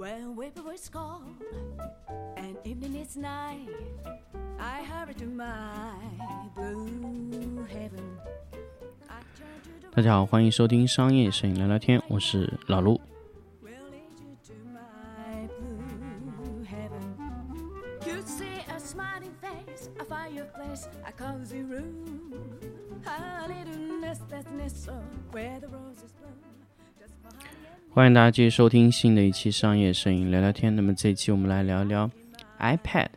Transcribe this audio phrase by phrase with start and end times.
[0.00, 1.20] When whippoorwills call
[2.38, 3.60] and evening is nigh,
[4.58, 5.92] I hurry to my
[6.54, 8.16] blue heaven.
[9.10, 12.98] I turn to the 大家好，欢迎收听商业摄影聊聊天，我是老陆。
[27.92, 30.74] 欢迎大家继续收听新的一期商业摄影聊聊天。
[30.74, 32.08] 那么这一期我们来聊聊
[32.58, 33.08] iPad，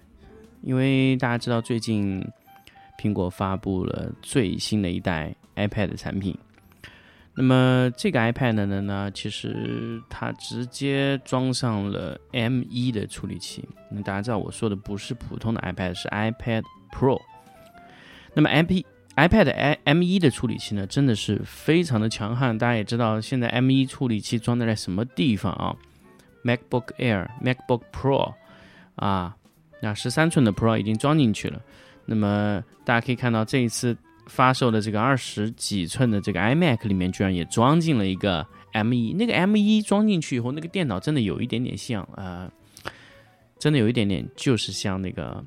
[0.61, 2.25] 因为大家知道最近
[2.99, 6.35] 苹果发布了最新的一代 iPad 产品。
[7.35, 13.67] 那么这个 iPad 呢呢，其实它直接装上了 M1 的处理器。
[13.89, 17.19] 那大家知道我说的不是普通的 iPad，是 iPad Pro。
[18.35, 18.83] 那么 MP
[19.15, 22.57] iPad i M1 的处理器呢，真的是非常的强悍。
[22.57, 25.75] 大家也知道，现在 M1 处理器装在在什么地方啊
[26.43, 28.33] ？MacBook Air、MacBook Pro
[28.95, 29.35] 啊，
[29.81, 31.61] 那十三寸的 Pro 已经装进去了。
[32.05, 39.15] 那么大家可以看到，这一次发售的这个二十几寸的这个 iMac 里面，居然也装进了一个 M1。
[39.15, 42.51] 那个 M1 装进去以后，那个电脑真的有一点点像、呃
[43.59, 45.45] 真的有一点点就是像那个。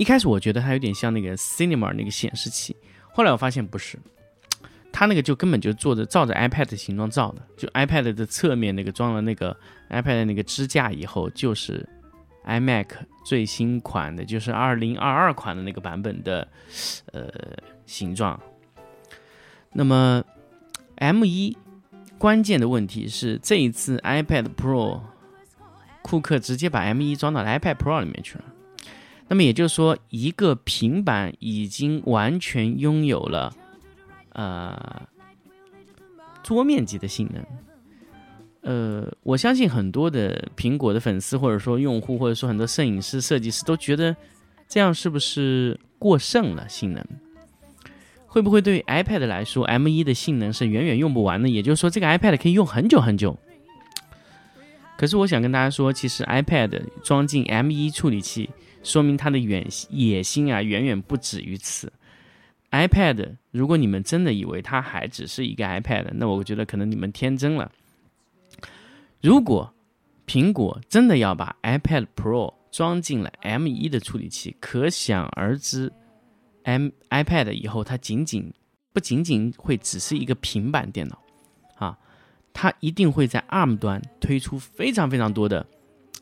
[0.00, 2.74] 一开始我觉得它有点像那个 Cinema 那个显示器，
[3.12, 3.98] 后来我发现不是，
[4.90, 9.54] 它那个就根本就做着照着 iPad 的形状造的，就 iPad 的侧面那个装了那个
[9.90, 11.86] iPad 那个支架以后，就是
[12.46, 12.86] iMac
[13.26, 16.48] 最新款的，就是二零二二款的那个版本的
[17.12, 17.30] 呃
[17.84, 18.40] 形状。
[19.74, 20.24] 那么
[20.94, 21.54] M 一
[22.16, 25.02] 关键的问题是这一次 iPad Pro
[26.00, 28.44] 库克直接把 M 一装到了 iPad Pro 里面去了。
[29.30, 33.54] 那么也就是说，一个平板已经完全拥有了
[34.32, 35.02] 呃
[36.42, 37.44] 桌面级的性能。
[38.62, 44.14] 呃，我相信很多的苹果的粉丝，或者说用户，或者说很多摄影师、设计师都觉得
[44.68, 47.06] 这样是不是过剩了性能？
[48.26, 51.48] 会不会对于 iPad 来说，M1 的性能是远远用不完的？
[51.48, 53.38] 也就是说，这个 iPad 可以用很久很久。
[54.98, 58.50] 可是我想跟大家说，其实 iPad 装进 M1 处理器，
[58.82, 61.92] 说明它的远野心啊，远远不止于此。
[62.70, 67.70] iPad，如果你们真的以为它还只是一个 iPad，那我觉得可能你们天真了。
[69.20, 69.74] 如果
[70.26, 75.92] 苹果真的要把 iPad Pro 装进了 M1 的处理器，可想而知
[76.62, 78.52] ，M iPad 以后它仅仅
[78.92, 81.20] 不仅仅会只是一个平板电脑
[81.74, 81.98] 啊，
[82.52, 85.66] 它一定会在 ARM 端推出非常非常多的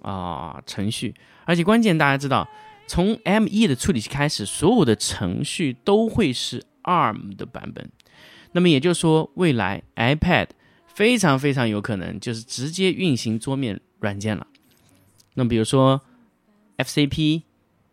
[0.02, 1.14] 啊、程序，
[1.44, 2.48] 而且关键大家知道，
[2.86, 7.90] 从 M1 的处理器开始，所有的程序都会是 ARM 的版本。
[8.52, 10.48] 那么也就是说，未来 iPad
[10.86, 14.46] 非常非常有可能就是直接运行桌面软件了。
[15.34, 16.00] 那比如说
[16.78, 17.42] FCP，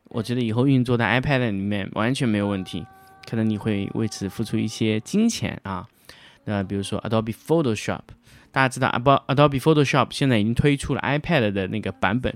[0.06, 2.86] 我觉得以后运作在 iPad 里面完全没有问题，
[3.30, 5.88] 可能你会为此付出一些金钱啊。
[6.46, 8.02] 那比如说 Adobe Photoshop，
[8.56, 12.34] 大家知道 Ado- Adobe Photoshop 现在已经推出了 iPad 的那个版本，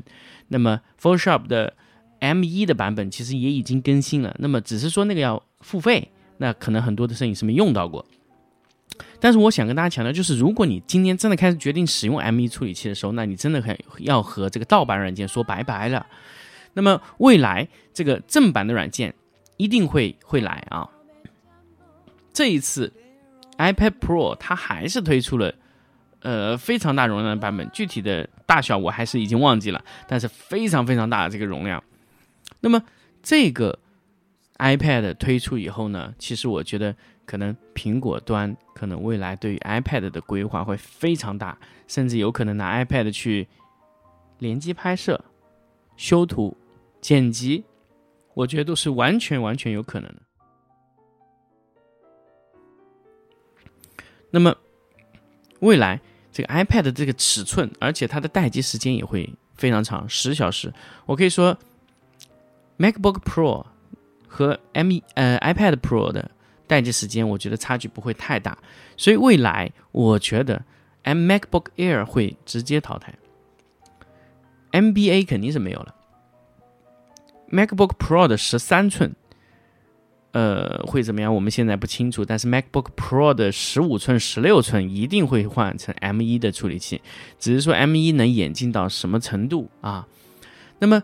[0.50, 1.74] 那么 Photoshop 的
[2.19, 8.06] M1 的版本其实也已经更新了，那么只是说那个要付费，那可能很多的摄影师没用到过。
[9.22, 16.06] 但是我想跟大家强调，就是如果你今天真的开始决定使用 M1 处理器的时候，那你真的很要和这个盗版软件说拜拜了。
[16.74, 19.16] 那么未来这个正版的软件
[19.56, 20.90] 一定会会来啊。
[22.34, 22.91] 这一次
[23.57, 25.56] iPad Pro 它还是推出了
[26.22, 31.84] 呃非常大容量的版本，具体的大小我还是已经忘记了，但是非常非常大的这个容量。
[32.59, 32.81] 那么
[33.22, 33.78] 这个
[34.57, 41.57] iPad 推出以后呢，其实我觉得可能苹果端可能未来对于 iPad 的规划会非常大，
[41.88, 43.47] 甚至有可能拿 iPad 去
[44.40, 45.24] 联机拍摄、
[45.96, 46.57] 修图、
[47.00, 47.63] 剪辑，
[48.34, 50.22] 我觉得都是完全完全有可能的。
[54.31, 54.56] 那么
[55.59, 56.00] 未来
[56.31, 60.73] 这个 iPad 这个尺寸，而且它的待机时间也会非常长，十小时。
[61.06, 61.57] 我可以说
[62.77, 63.65] ，MacBook Pro
[64.27, 66.31] 和 M 呃 iPad Pro 的
[66.67, 68.57] 待机时间，我觉得差距不会太大。
[68.95, 70.63] 所以未来我觉得
[71.03, 73.13] M MacBook Air 会直接淘汰
[74.71, 75.95] ，NBA 肯定是没有了。
[77.51, 79.15] MacBook Pro 的十三寸，
[80.31, 81.33] 呃，会怎么样？
[81.33, 82.23] 我们现在不清楚。
[82.23, 87.01] 但是 MacBook Pro 的十五寸、十六寸一定会换成 M1 的处理器，
[87.39, 90.07] 只是说 M1 能演进到什么程度啊？
[90.79, 91.01] 那么，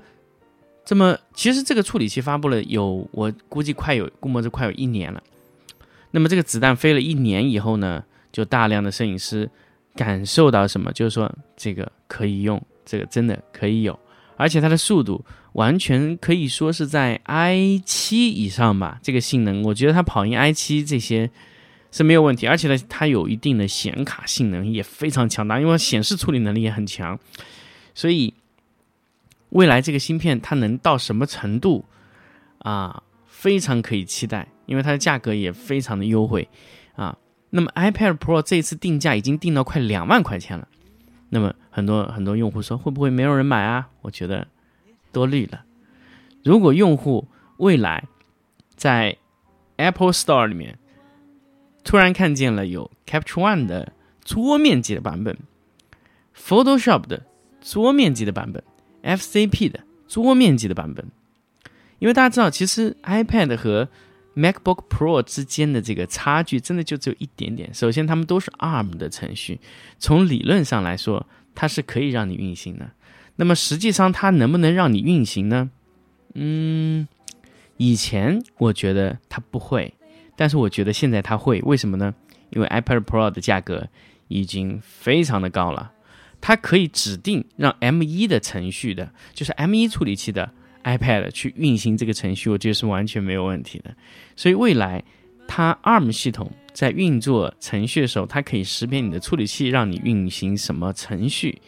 [0.86, 5.22] 这么其实这个处理器发布了有，我估计快有，估摸着快有一年了。
[6.12, 9.50] 那么这个子弹飞了一年以后呢，就大量的摄影师
[9.95, 10.94] 感受到什么？
[10.94, 14.00] 就是说这个可以用，这个真的可以有，
[14.38, 15.25] 而且它的速度
[15.56, 19.00] 完全可以说是在 i 七以上吧。
[19.02, 21.30] 这个性能，我觉得它跑赢 i 七这些
[21.92, 27.18] 是没有问题，而且呢，它有一定的显卡性能也非常强大，因为显示处理能力也很强，
[27.94, 28.34] 所以
[29.50, 31.86] 未来这个芯片它能到什么程度
[32.60, 33.01] 啊？
[33.25, 36.50] 非常可以期待，因为它的价格也非常的优惠
[36.96, 37.16] 啊。
[37.51, 40.68] 那么 iPad Pro 这次定价已经定到快两万块钱了，
[41.30, 43.88] 那么很多很多用户说会不会没有人买啊？
[44.01, 44.48] 我觉得
[45.16, 45.64] 多虑了。
[46.44, 48.04] 如果用户未来
[48.76, 49.18] 在
[49.78, 50.78] Apple Store 里面
[51.86, 53.94] 突然看见了有 Capture One 的
[54.26, 55.38] 桌面级的版本
[56.36, 57.26] ，Photoshop 的
[57.62, 58.62] 桌面级的版本
[59.04, 61.06] ，FCP 的桌面级的版本，
[62.00, 63.88] 因为大家知道，其实 iPad 和
[64.36, 67.74] MacBook Pro 之间的这个差距真的就只有一点点。
[67.74, 69.62] 首先，他们都是 ARM 的程序，
[69.98, 72.92] 从理论上来说，它是可以让你运行的。
[73.36, 75.70] 那么实际上，它能不能让你运行呢？
[76.34, 77.08] 嗯，
[77.78, 79.94] 以前我觉得它不会，
[80.36, 81.62] 但是我觉得现在它会。
[81.62, 82.14] 为什么呢？
[82.52, 83.88] 因为 iPad Pro 的价格
[84.28, 85.92] 已经非常的高了，
[86.40, 90.52] 它可以指定让 M1 的程序的，就是 M1 处理器的。
[90.86, 93.96] iPad 去运行这个程序，我觉得是完全没有问题的。
[94.36, 95.04] 所以未来
[95.48, 101.60] 它 ARM 系统在运作程序的时候，它可以识别你的处理器，让你运行什么程序。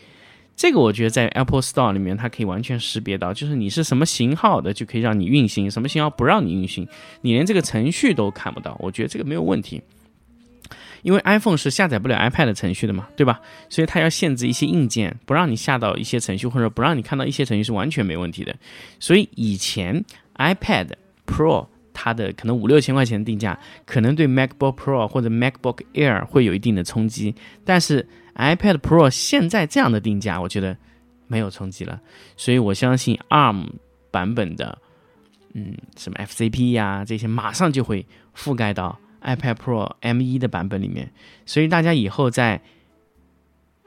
[0.58, 6.86] 这个我觉得在 Apple Store 里面，它可以完全识别到，就是你是什么型号的，就可以让你运行什么型号，不让你运行，
[7.22, 8.76] 你连这个程序都看不到。
[8.82, 9.82] 我觉得这个没有问题。
[11.04, 13.40] 因为 iPhone 是下载不了 iPad 程序的嘛，对吧？
[13.70, 18.54] 所以它要限制一些硬件，不让你下到一些程序，或者不让你看到一些程序是完全没问题的。
[19.00, 20.04] 所以以前
[20.38, 20.88] iPad
[21.28, 27.34] Pro 它的可能五六千块钱定价，可能对 MacBook Pro 或者 MacBook Air 会有一定的冲击。
[27.64, 28.06] 但是
[28.38, 30.78] iPad Pro 现在这样的定价，我觉得
[31.28, 32.00] 没有冲击了。
[32.38, 33.68] 所以我相信 ARM
[34.10, 34.78] 版本的，
[35.54, 38.06] 嗯，什么 FCP 呀这些，马上就会
[38.36, 38.98] 覆盖到。
[39.20, 41.12] iPad Pro M1 的版本里面，
[41.46, 42.62] 所以大家以后在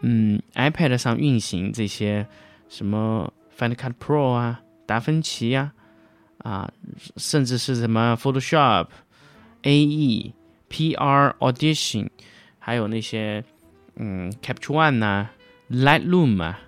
[0.00, 2.26] 嗯 iPad 上运行这些
[2.69, 5.73] 什么 Final Cut Pro 啊、达芬奇呀
[6.38, 6.70] 啊，
[7.17, 8.88] 甚至是什么 Photoshop、
[9.62, 10.32] AE、
[10.69, 12.08] PR Audition，
[12.58, 13.43] 还有那些
[14.00, 15.29] 嗯 Capture One 呐、
[15.70, 16.58] Lightroom 啊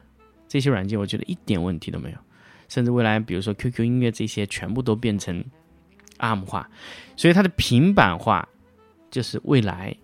[0.46, 2.17] 这些软件，我觉得一点问题都没有。
[2.69, 5.43] 甚至未来，比如说 QQ 音乐这些，全部都变成
[6.19, 6.69] ARM 化，
[7.17, 8.49] 所以它的平板化。
[9.11, 9.94] 就是未来，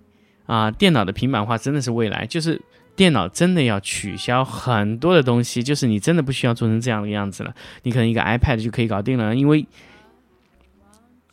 [0.45, 2.27] 啊，电脑的平板化真的是未来。
[2.27, 2.61] 就是
[2.95, 7.55] 电脑真的要取消很多的东西，就是你真的不需要做成这样的样子了。
[7.85, 9.67] 你可能一个 iPad 就可以搞定了，因为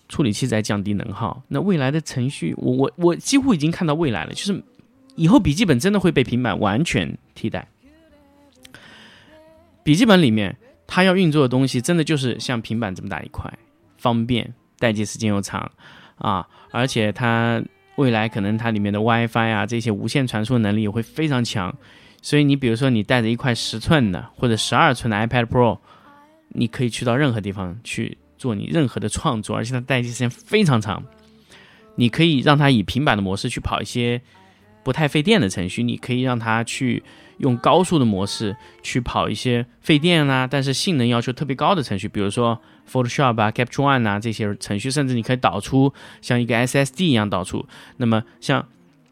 [0.08, 1.44] 处理器在降低能耗。
[1.50, 4.64] 那未来的程序，我我我几乎已经看到未来了，就是
[5.16, 7.68] 以后笔记本真的会被平板完全替代。
[9.84, 10.56] 笔记本里面
[10.88, 13.52] 它要运作的东西，真的就是像平板这么大一块，
[14.00, 15.72] 方便，待机时间又长。
[16.18, 17.62] 啊，而且它
[17.98, 21.76] 未来可能它里面的 WiFi 啊这些无线传输能力也会非常强，
[22.22, 25.78] 所以你比如说你带着一块十寸的或者十二寸的 iPad Pro，
[26.50, 31.04] 你可以去到任何地方去做你任何的创作，而且它待机时间非常长。
[31.96, 34.22] 你可以让它以平板的模式去跑一些
[34.86, 37.04] 不太费电的程序，你可以让它去。
[37.40, 42.58] 用高速的模式去跑一些费电啊，但是性能要求特别高的程序，比如说
[42.90, 47.66] Photoshop 啊、Capture One 啊这些程序，甚至你可以导出像一个 SSD 一样导出。
[47.98, 48.66] 那么像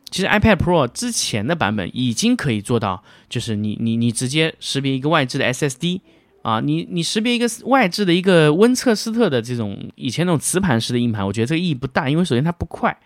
[0.10, 6.00] 其实 iPad Pro 之前的版本已经可以做到，就是你你你直接识别一个外置的 SSD
[6.44, 12.98] 啊，你你识别一个外置的一个温彻斯特的这种以前那种磁盘式的硬盘，我觉得这个意义不大，因为首先它不快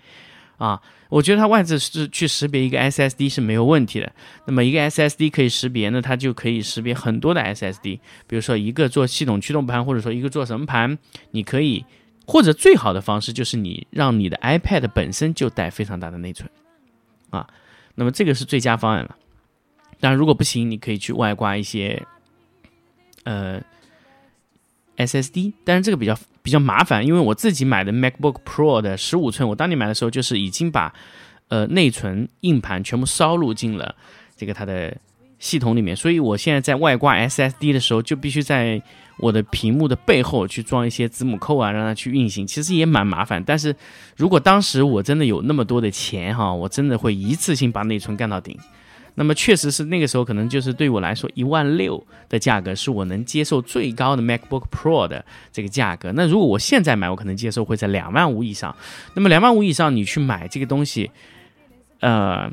[0.58, 0.82] 啊。
[1.10, 4.12] 我觉得它外置是去识别一个 SSD 是没有问题的。
[4.46, 8.00] 那么一个 SSD 可以识别呢，它就可以识别很多的 SSD。
[8.28, 10.98] 比如说一个做系统驱动盘，或者说一个做什么盘，
[11.32, 11.86] 你可以，
[12.26, 16.50] 或者最好的方式就是你让你的 iPad 本身就带非常大的内存，
[17.30, 17.48] 啊，
[17.96, 19.16] 那么这个是最佳方案了。
[20.02, 22.06] 当然如果不行，你可以去外挂一些，
[23.24, 23.62] 呃。
[24.98, 30.94] SSD，但是这个比较比较麻烦，因为我自己买的 MacBook Pro 的十五寸，我当年买的时候就是已经把
[31.48, 33.96] 呃内存硬盘全部烧录进了
[34.36, 34.98] 这个它的
[35.40, 38.82] 系统里面，所以我现在在外挂 SSD 的时候，就必须在
[39.20, 43.44] 我的屏幕的背后去装一些子母扣啊，让它去运行，其实也蛮麻烦。
[43.44, 43.76] 但是
[44.16, 48.58] 如果当时我真的有那么多的钱哈，我真的会一次性把内存干到顶。
[49.20, 56.12] 那么确实是那个时候，可能就是对我来说，一万六的价格是我能接受最高的 MacBook Pro 的这个价格。
[56.12, 58.76] 那如果我现在买，我可能接受会在两万五以上。
[59.16, 61.10] 那么两万五以上，你去买这个东西，
[62.00, 62.48] 呃，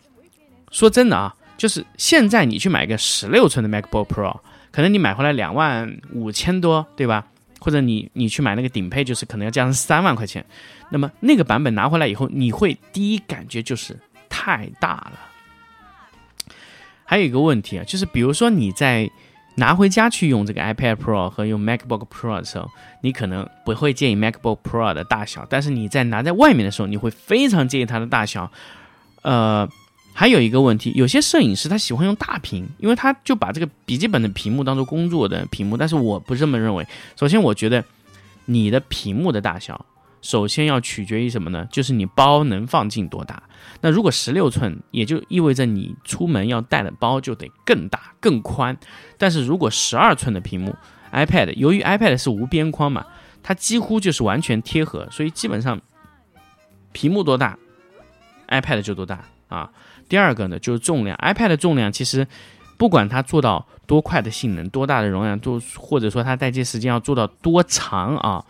[0.71, 4.41] 说真的啊，就是现在你去买个十六寸的 MacBook Pro，
[4.73, 7.27] 可能你买回来两万五千多，对吧？
[7.61, 10.43] 或者你你去买那个顶配，就是可能要加上三万块钱。
[10.91, 13.95] 那么那个版本拿回来以后，你会第一感觉就是
[14.31, 15.19] 太大了。
[17.05, 19.09] 还有一个问题啊，就是比如说你在
[19.57, 22.69] 拿回家去用这个 iPad Pro 和用 MacBook Pro 的时候，
[23.03, 28.51] 你可能不会介意 MacBook Pro 的大小，但是你在拿在外面的时候，你会非常介意它的大小。
[29.23, 29.69] 呃，
[30.13, 36.87] 还有一个问题，有些摄影师他喜欢用大屏，因为他就把这个笔记本的屏幕当做工作的屏幕，但是我不这么认为。
[37.17, 37.85] 首先，我觉得
[38.47, 39.87] 你的屏幕的大小。
[40.25, 41.69] 首先要取决于什么呢？
[41.71, 43.43] 就是你包能放进多大。
[43.83, 48.75] 那如果十六寸，也就意味着你出门要带的包就得更大更宽。
[49.19, 50.75] 但是如果十二寸的屏幕
[51.13, 53.05] ，iPad，由于 iPad 是无边框嘛，
[53.43, 55.79] 它几乎就是完全贴合，所以基本上
[56.93, 57.59] 屏幕多大
[58.49, 59.71] ，iPad 就多大啊。
[60.09, 62.27] 第二个呢，就是重量，iPad 的重量其实
[62.79, 68.43] 不管它做到多快的性能，多大的容量，多或者说它待机时间要做到多长啊。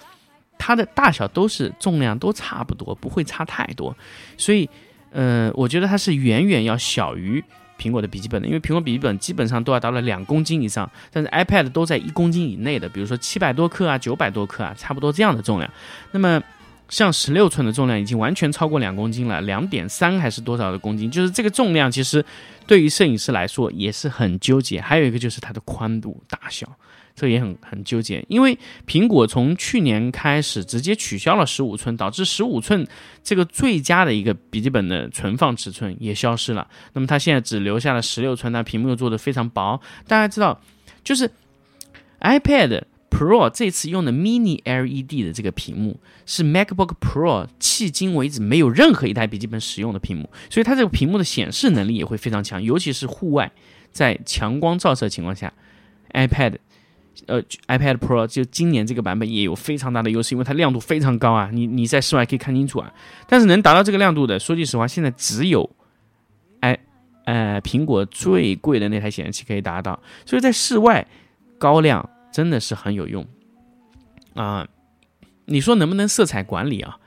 [0.58, 3.94] 它的大小都是重量都差不多，不会差太多，
[4.38, 4.68] 所以，
[5.10, 7.42] 呃，我觉得它是远远要小于
[7.78, 15.70] 苹果的笔记本的，因为苹果笔记本基本上都要到了两公斤以上，但是 iPad 都在一公斤以内的，比如说七百多克啊、九百多克啊，差不多这样的重量。
[16.12, 16.42] 那么，
[16.88, 21.10] 像十六寸的重量已经完全超过两公斤了，两点三还是多少的公斤？
[21.10, 22.24] 就是这个重量，其实
[22.66, 24.80] 对于摄影师来说也是很纠结。
[24.80, 26.68] 还有一个就是它的宽度大小。
[27.16, 32.84] 这也很很纠结，因为苹果从去年开始直接取消了十五寸，导致十五寸
[33.22, 36.66] 这个最佳的一个笔记本的存放尺寸也消失了。
[36.92, 39.80] 那么它现在只留下了十六寸，那屏幕又做的非常薄。
[40.08, 40.60] 大家知道，
[41.04, 41.30] 就是
[42.20, 42.82] iPad
[43.14, 53.52] Pro 这次用的 Mini LED 的这个屏幕是 MacBook Pro 迄今为止没有任何一台笔记本使用的屏幕，所以它这个屏幕的显示能力也会非常强，尤其是户外
[53.92, 55.52] 在强光照射情况下
[56.12, 56.56] ，iPad。
[57.26, 62.92] 呃，iPad Pro 就今年这个版本也有非常大的优势，因为它亮度非常高啊，你你在室外可以看清楚啊。
[63.28, 65.70] 但是能达到这个亮度的，说句实话，现在只有
[66.58, 66.76] i
[67.24, 71.06] 呃苹果最贵的那台显示器可以达到，所以在室外
[71.56, 73.24] 高亮真的是很有用
[74.34, 74.66] 啊。
[75.46, 76.98] 你说能不能色彩管理啊？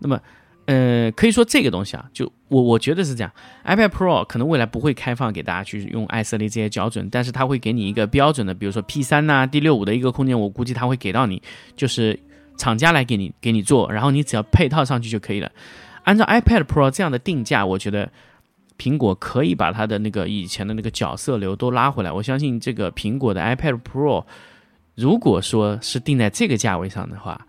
[0.00, 0.20] 那么。
[0.64, 3.32] 呃，可以说这个东西啊，就我我觉得是这样
[3.64, 11.42] ，iPad Pro 可能未来不会开放给大家去用爱色丽这些校准，但是它会给你一个标准的，比如说 P 三呐、D 六五的一个空间，我估计它会给到你，
[11.74, 12.16] 就是
[12.56, 15.50] 厂家来给你给你做，然后你只要配套上去就可以了。
[16.04, 18.08] 按照 iPad Pro 这样的定价，我觉得
[18.78, 22.12] 苹果可以把它的那个以前的那个角色流都拉回来。
[22.12, 24.24] 我相信这个苹果的 iPad Pro，
[24.94, 27.46] 如果说是定在这个价位上的话。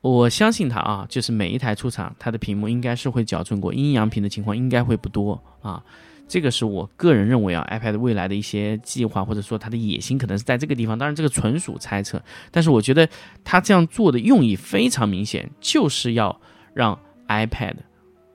[0.00, 5.82] 我相信它啊，就是每一台出厂，它的屏幕应该是会矫正过，阴阳屏的情况应该会不多啊。
[6.28, 10.98] 这个是我个人认为啊，iPad 未来的一些计划或者说它的野心可能是在这个地方。
[10.98, 13.08] 当然，这个纯属猜测，但是我觉得
[13.42, 16.38] 它这样做的用意非常明显，就是要
[16.74, 17.76] 让 iPad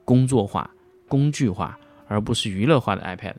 [0.04, 0.68] 工作化、
[1.06, 3.34] 工具化，而不是娱乐化的 iPad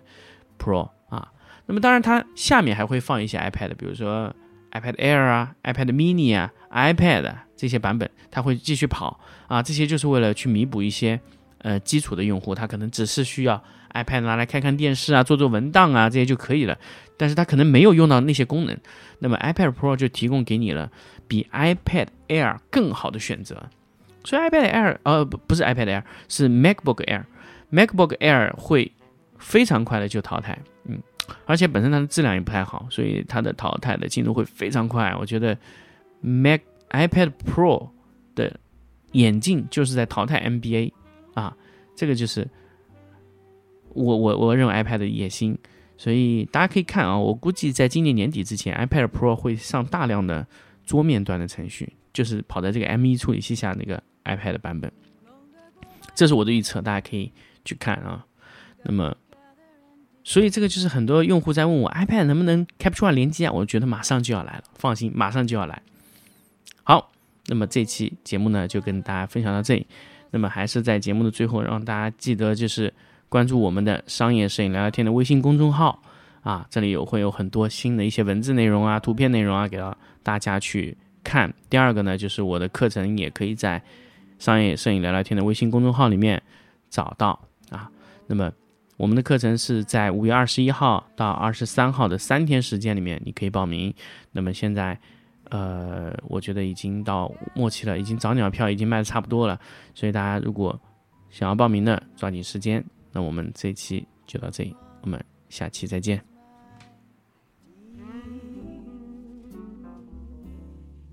[0.57, 1.29] Pro 啊。
[1.65, 4.33] 那么当然，它下面还会放一些 iPad，比如说
[4.71, 7.33] iPad Air 啊、iPad Mini 啊、iPad。
[7.55, 11.19] 这些版本它会继续跑啊，这些就是为了去弥补一些
[11.59, 13.63] 呃基础的用户，他可能只是需要
[13.93, 16.75] iPad 拿来看看电视啊、做做文档啊这些就可以了，
[17.17, 18.75] 但是他可能没有用到那些功能，
[19.19, 20.91] 那么 iPad Pro 就提供给你了
[21.27, 23.69] 比 iPad Air 更好的选择。
[24.23, 28.91] 所以 iPad Air 呃不不是 iPad Air 是 MacBook Air，MacBook Air 会
[29.37, 30.57] 非常快的就淘汰，
[31.45, 35.15] 而且本身它的质量也不太好，所以它的淘汰的进度会非常快。
[35.19, 35.57] 我觉得
[36.19, 37.89] Mac iPad Pro
[38.35, 38.59] 的
[39.13, 40.91] 眼镜就是在淘汰 NBA
[41.33, 41.55] 啊，
[41.95, 42.47] 这个就是
[43.93, 45.57] 我我我认为 iPad 的野心，
[45.97, 50.45] 所以大家可以看啊，我估计在今年年底之前，iPad Pro 会上大量的
[50.85, 54.91] 桌面端的程序，就是跑在这个 M1 处理器下那个 iPad 版本，
[56.15, 57.31] 这是我的预测，大家可以
[57.63, 58.25] 去看啊。
[58.83, 59.15] 那么，
[60.23, 63.51] 所以这个就是很多用户在问我 iPad 能不能 Capture One 连接啊？
[63.51, 65.81] 我觉得马上就要来了，放心，马上就要来。
[66.83, 67.11] 好，
[67.47, 69.87] 那么这期节目呢，就跟大家分享到这里。
[70.29, 72.93] 那么还是在节目的最后，让大家记得就是
[73.27, 76.01] 关注我们的商业摄影聊聊天的微信公众号
[76.41, 81.53] 啊，这里有会有很多新的一些文字内容啊、图片内容啊，给到大家去看。
[81.69, 83.81] 第二个呢，就是我的课程也可以在
[84.39, 86.41] 商业摄影聊聊天的微信公众号里面
[86.89, 87.37] 找到
[87.69, 87.91] 啊。
[88.27, 88.51] 那么
[89.01, 93.91] 我们的课程是在五月二十一号到二十三号的三天时间里面，你可以报名。
[94.31, 94.95] 那么现在。
[95.49, 99.59] 呃，我觉得已经到末期了，已经早鸟票已经卖的差不多了，
[99.93, 100.79] 所以大家如果
[101.29, 102.81] 想要报名的，抓紧时间。
[103.11, 106.23] 那我们这期就到这里，我们下期再见。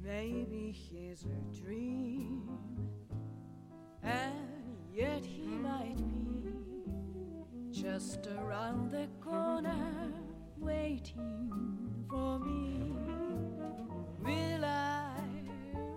[0.04, 1.97] Maybe he's a dream,
[7.98, 10.12] just around the corner,
[10.56, 11.50] waiting
[12.08, 12.92] for me.
[14.22, 15.16] Will I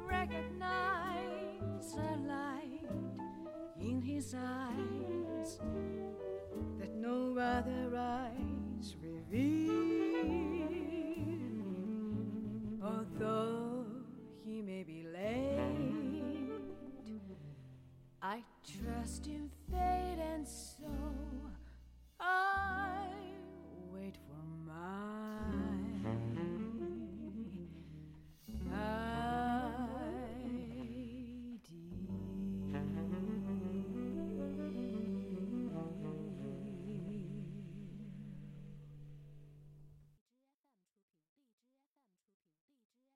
[0.10, 2.89] recognize a light
[3.79, 4.70] in his eyes